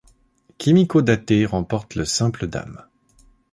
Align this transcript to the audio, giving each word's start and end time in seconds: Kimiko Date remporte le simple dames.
Kimiko 0.57 1.03
Date 1.03 1.45
remporte 1.47 1.93
le 1.93 2.05
simple 2.05 2.47
dames. 2.47 2.87